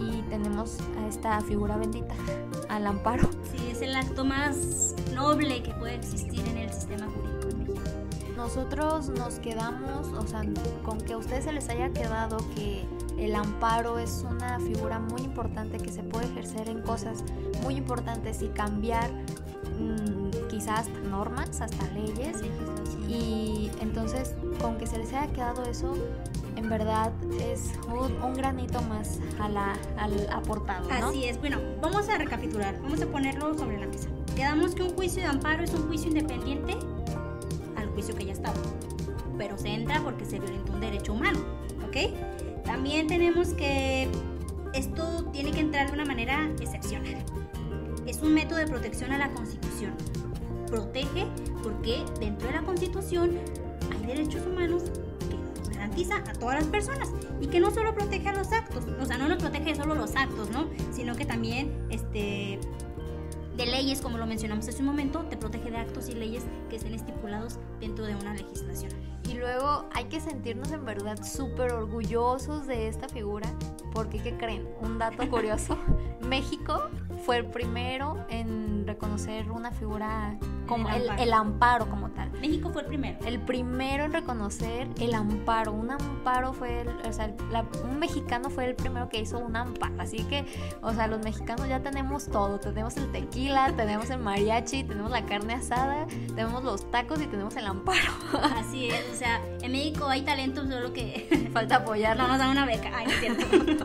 Y 0.00 0.22
tenemos 0.22 0.78
a 1.02 1.08
esta 1.08 1.40
figura 1.40 1.76
bendita, 1.76 2.14
al 2.68 2.86
amparo. 2.86 3.28
Sí, 3.50 3.68
es 3.70 3.82
el 3.82 3.96
acto 3.96 4.24
más 4.24 4.94
noble 5.12 5.60
que 5.64 5.72
puede 5.74 5.96
existir 5.96 6.46
en 6.46 6.58
el 6.58 6.72
sistema 6.72 7.06
jurídico 7.06 7.48
en 7.48 7.58
México. 7.58 7.80
nosotros 8.36 9.08
nos 9.08 9.40
quedamos, 9.40 10.06
o 10.08 10.26
sea, 10.26 10.42
con 10.84 11.00
que 11.00 11.14
a 11.14 11.18
ustedes 11.18 11.44
se 11.44 11.52
les 11.52 11.68
haya 11.68 11.90
quedado 11.90 12.36
que 12.54 12.84
el 13.18 13.34
amparo 13.34 13.98
es 13.98 14.24
una 14.28 14.58
figura 14.60 14.98
muy 14.98 15.22
importante 15.22 15.78
que 15.78 15.92
se 15.92 16.02
puede 16.02 16.26
ejercer 16.26 16.68
en 16.68 16.82
cosas 16.82 17.24
muy 17.62 17.76
importantes 17.76 18.42
y 18.42 18.48
cambiar 18.48 19.10
mm, 19.78 20.48
quizás 20.48 20.80
hasta 20.80 21.00
normas, 21.00 21.60
hasta 21.60 21.86
leyes. 21.92 22.38
Y 23.08 23.70
entonces, 23.80 24.34
con 24.60 24.78
que 24.78 24.86
se 24.86 24.98
les 24.98 25.12
haya 25.12 25.32
quedado 25.32 25.62
eso, 25.64 25.94
en 26.56 26.68
verdad 26.68 27.12
es 27.40 27.72
un, 27.88 28.12
un 28.22 28.34
granito 28.34 28.80
más 28.82 29.20
a 29.40 29.48
la, 29.48 29.74
al 29.96 30.28
aportado, 30.30 30.88
¿no? 30.88 31.08
Así 31.08 31.24
es. 31.24 31.38
Bueno, 31.38 31.58
vamos 31.80 32.08
a 32.08 32.18
recapitular. 32.18 32.80
Vamos 32.82 33.00
a 33.02 33.06
ponerlo 33.06 33.56
sobre 33.56 33.78
la 33.78 33.86
mesa. 33.86 34.08
Quedamos 34.34 34.74
que 34.74 34.82
un 34.82 34.94
juicio 34.94 35.22
de 35.22 35.28
amparo 35.28 35.62
es 35.62 35.72
un 35.74 35.86
juicio 35.86 36.08
independiente 36.08 36.76
al 37.76 37.88
juicio 37.90 38.14
que 38.16 38.26
ya 38.26 38.32
estaba. 38.32 38.56
Pero 39.38 39.58
se 39.58 39.68
entra 39.68 40.00
porque 40.02 40.24
se 40.24 40.38
violentó 40.38 40.72
un 40.72 40.80
derecho 40.80 41.12
humano. 41.12 41.38
¿Ok? 41.86 42.12
También 42.64 43.06
tenemos 43.06 43.48
que 43.54 44.08
esto 44.72 45.24
tiene 45.32 45.52
que 45.52 45.60
entrar 45.60 45.88
de 45.88 45.92
una 45.92 46.04
manera 46.04 46.50
excepcional. 46.60 47.16
Es 48.06 48.20
un 48.22 48.34
método 48.34 48.58
de 48.58 48.66
protección 48.66 49.12
a 49.12 49.18
la 49.18 49.30
Constitución. 49.32 49.94
Protege 50.66 51.26
porque 51.62 52.04
dentro 52.20 52.48
de 52.48 52.54
la 52.54 52.62
Constitución 52.62 53.38
hay 53.92 54.06
derechos 54.06 54.46
humanos 54.46 54.82
que 55.30 55.36
nos 55.36 55.68
garantiza 55.68 56.16
a 56.16 56.32
todas 56.32 56.56
las 56.56 56.66
personas 56.66 57.10
y 57.40 57.46
que 57.46 57.60
no 57.60 57.70
solo 57.70 57.94
protege 57.94 58.28
a 58.28 58.34
los 58.34 58.52
actos, 58.52 58.84
o 59.00 59.06
sea, 59.06 59.16
no 59.18 59.28
nos 59.28 59.38
protege 59.38 59.74
solo 59.74 59.94
los 59.94 60.16
actos, 60.16 60.50
¿no? 60.50 60.66
Sino 60.92 61.14
que 61.14 61.24
también 61.24 61.86
este 61.90 62.58
de 63.56 63.66
leyes, 63.66 64.00
como 64.00 64.18
lo 64.18 64.26
mencionamos 64.26 64.68
hace 64.68 64.80
un 64.80 64.86
momento, 64.86 65.24
te 65.24 65.36
protege 65.36 65.70
de 65.70 65.76
actos 65.78 66.08
y 66.08 66.14
leyes 66.14 66.44
que 66.68 66.76
estén 66.76 66.94
estipulados 66.94 67.58
dentro 67.80 68.04
de 68.04 68.16
una 68.16 68.34
legislación. 68.34 68.90
Y 69.28 69.34
luego 69.34 69.86
hay 69.92 70.04
que 70.04 70.20
sentirnos 70.20 70.70
en 70.72 70.84
verdad 70.84 71.22
súper 71.22 71.72
orgullosos 71.72 72.66
de 72.66 72.88
esta 72.88 73.08
figura, 73.08 73.48
porque 73.92 74.18
¿qué 74.18 74.36
creen? 74.36 74.68
Un 74.80 74.98
dato 74.98 75.28
curioso, 75.30 75.78
México 76.20 76.88
fue 77.24 77.38
el 77.38 77.46
primero 77.46 78.24
en 78.28 78.86
reconocer 78.86 79.50
una 79.50 79.70
figura 79.70 80.36
como 80.66 80.88
El 80.88 81.02
el, 81.02 81.08
amparo. 81.08 81.22
el 81.22 81.32
amparo 81.32 81.90
como. 81.90 82.10
México 82.40 82.70
fue 82.72 82.82
el 82.82 82.88
primero. 82.88 83.18
El 83.26 83.40
primero 83.40 84.04
en 84.04 84.12
reconocer 84.12 84.88
el 85.00 85.14
amparo. 85.14 85.72
Un 85.72 85.90
amparo 85.90 86.52
fue, 86.52 86.82
el- 86.82 86.88
o 86.88 87.12
sea, 87.12 87.30
la- 87.50 87.64
un 87.84 87.98
mexicano 87.98 88.50
fue 88.50 88.66
el 88.66 88.74
primero 88.74 89.08
que 89.08 89.20
hizo 89.20 89.38
un 89.38 89.56
amparo. 89.56 89.94
Así 89.98 90.18
que, 90.24 90.44
o 90.82 90.92
sea, 90.92 91.06
los 91.06 91.20
mexicanos 91.22 91.68
ya 91.68 91.80
tenemos 91.80 92.26
todo. 92.28 92.60
Tenemos 92.60 92.96
el 92.96 93.10
tequila, 93.12 93.72
tenemos 93.76 94.10
el 94.10 94.18
mariachi, 94.18 94.84
tenemos 94.84 95.10
la 95.10 95.24
carne 95.26 95.54
asada, 95.54 96.06
tenemos 96.34 96.62
los 96.64 96.90
tacos 96.90 97.20
y 97.22 97.26
tenemos 97.26 97.56
el 97.56 97.66
amparo. 97.66 98.12
Así 98.56 98.88
es, 98.88 99.04
o 99.12 99.16
sea, 99.16 99.40
en 99.62 99.72
México 99.72 100.06
hay 100.08 100.22
talento, 100.22 100.66
solo 100.66 100.92
que 100.92 101.48
Falta 101.52 101.76
apoyarlo. 101.76 102.22
no 102.24 102.28
nos 102.30 102.38
dan 102.38 102.50
una 102.50 102.66
beca. 102.66 102.90
Ay, 102.94 103.06
no 103.06 103.12
es 103.12 103.20
cierto. 103.20 103.84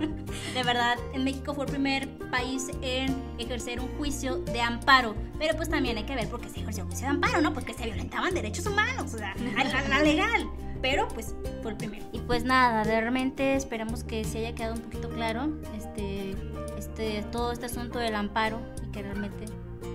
De 0.53 0.63
verdad, 0.63 0.97
en 1.13 1.23
México 1.23 1.53
fue 1.53 1.65
el 1.65 1.71
primer 1.71 2.09
país 2.31 2.69
en 2.81 3.15
ejercer 3.39 3.79
un 3.79 3.87
juicio 3.97 4.37
de 4.37 4.61
amparo. 4.61 5.15
Pero 5.37 5.55
pues 5.55 5.69
también 5.69 5.97
hay 5.97 6.03
que 6.03 6.15
ver 6.15 6.29
por 6.29 6.41
qué 6.41 6.49
se 6.49 6.59
ejerció 6.59 6.83
un 6.83 6.89
juicio 6.89 7.07
de 7.07 7.13
amparo, 7.13 7.41
¿no? 7.41 7.53
Porque 7.53 7.73
se 7.73 7.85
violentaban 7.85 8.33
derechos 8.33 8.65
humanos, 8.65 9.13
o 9.13 9.17
sea, 9.17 9.35
la, 9.35 10.01
legal. 10.01 10.49
Pero 10.81 11.07
pues 11.09 11.35
el 11.65 11.75
primero. 11.75 12.05
Y 12.11 12.19
pues 12.19 12.43
nada, 12.43 12.83
realmente 12.83 13.55
esperamos 13.55 14.03
que 14.03 14.23
se 14.23 14.39
haya 14.39 14.55
quedado 14.55 14.75
un 14.75 14.81
poquito 14.81 15.09
claro 15.09 15.49
este, 15.77 16.35
este, 16.77 17.23
todo 17.31 17.51
este 17.51 17.65
asunto 17.65 17.99
del 17.99 18.15
amparo 18.15 18.61
y 18.83 18.91
que 18.91 19.01
realmente 19.01 19.45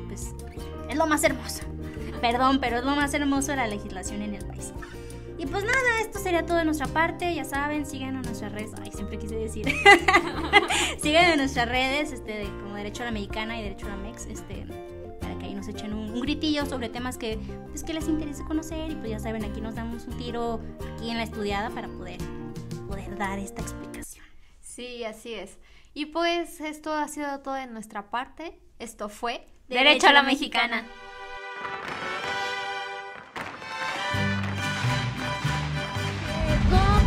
pues 0.07 0.33
es 0.89 0.97
lo 0.97 1.07
más 1.07 1.25
hermoso. 1.25 1.63
Perdón, 2.21 2.59
pero 2.61 2.79
es 2.79 2.85
lo 2.85 2.95
más 2.97 3.13
hermoso 3.15 3.53
de 3.53 3.57
la 3.57 3.67
legislación 3.67 4.23
en 4.23 4.35
el 4.35 4.45
país. 4.45 4.73
Y 5.37 5.47
pues 5.47 5.65
nada, 5.65 6.01
esto 6.01 6.19
sería 6.19 6.47
todo 6.47 6.59
de 6.59 6.65
nuestra 6.65 6.87
parte. 6.87 7.35
Ya 7.35 7.45
saben, 7.45 7.87
síganos 7.87 8.23
en 8.23 8.33
nuestras 8.33 8.53
redes. 8.53 8.71
Ay, 8.83 8.93
siempre 8.93 9.19
quise 9.19 9.35
decir. 9.35 9.67
síganos 11.03 11.33
en 11.33 11.39
nuestras 11.39 11.69
redes, 11.69 12.13
este, 12.13 12.45
como 12.61 12.75
Derecho 12.75 13.03
a 13.03 13.07
la 13.07 13.13
Mexicana 13.13 13.59
y 13.59 13.63
Derecho 13.63 13.87
a 13.87 13.91
la 13.91 13.97
Mex, 13.97 14.27
este, 14.27 14.67
para 15.21 15.37
que 15.39 15.47
ahí 15.47 15.55
nos 15.55 15.67
echen 15.69 15.93
un, 15.93 16.11
un 16.11 16.21
gritillo 16.21 16.67
sobre 16.67 16.89
temas 16.89 17.19
que, 17.19 17.39
pues, 17.69 17.83
que 17.83 17.95
les 17.95 18.07
interese 18.09 18.45
conocer. 18.45 18.91
Y 18.93 18.95
pues 18.95 19.11
ya 19.11 19.19
saben, 19.19 19.45
aquí 19.45 19.61
nos 19.61 19.75
damos 19.75 20.07
un 20.07 20.17
tiro 20.19 20.61
aquí 20.95 21.11
en 21.11 21.17
la 21.17 21.25
estudiada 21.25 21.71
para 21.71 21.89
poder, 21.89 22.19
poder 22.89 23.17
dar 23.19 23.39
esta 23.39 23.61
explicación. 23.61 24.25
Sí, 24.61 25.05
así 25.05 25.35
es. 25.35 25.59
Y 25.95 26.07
pues 26.07 26.61
esto 26.61 26.93
ha 26.93 27.07
sido 27.09 27.41
todo 27.41 27.55
de 27.55 27.67
nuestra 27.67 28.11
parte. 28.11 28.59
Esto 28.79 29.09
fue 29.09 29.47
Derecho 29.69 30.09
a 30.09 30.13
la 30.13 30.23
Mexicana. 30.23 30.85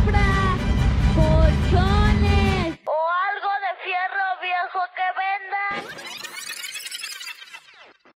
Compra 0.08 0.56
colchones 1.14 2.78
o 2.84 2.98
algo 3.28 3.52
de 3.64 3.72
fierro 3.84 4.26
viejo 4.40 4.80
que 4.96 5.08
venda. 5.20 5.64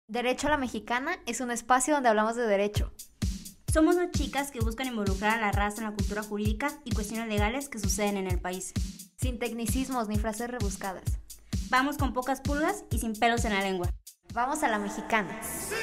Derecho 0.06 0.46
a 0.46 0.50
la 0.50 0.56
Mexicana 0.56 1.18
es 1.26 1.40
un 1.40 1.50
espacio 1.50 1.94
donde 1.94 2.08
hablamos 2.08 2.36
de 2.36 2.46
derecho. 2.46 2.92
Somos 3.72 3.96
dos 3.96 4.10
chicas 4.10 4.50
que 4.50 4.60
buscan 4.60 4.88
involucrar 4.88 5.38
a 5.38 5.40
la 5.40 5.52
raza 5.52 5.78
en 5.78 5.90
la 5.90 5.94
cultura 5.94 6.22
jurídica 6.22 6.70
y 6.84 6.92
cuestiones 6.92 7.28
legales 7.28 7.68
que 7.68 7.78
suceden 7.78 8.16
en 8.16 8.26
el 8.26 8.40
país. 8.40 8.72
Sin 9.16 9.38
tecnicismos 9.38 10.08
ni 10.08 10.18
frases 10.18 10.50
rebuscadas. 10.50 11.04
Vamos 11.68 11.96
con 11.96 12.12
pocas 12.12 12.40
pulgas 12.40 12.84
y 12.90 12.98
sin 12.98 13.14
pelos 13.14 13.44
en 13.44 13.52
la 13.52 13.60
lengua. 13.60 13.88
Vamos 14.32 14.62
a 14.64 14.68
la 14.68 14.78
mexicana. 14.78 15.40
Sí. 15.42 15.79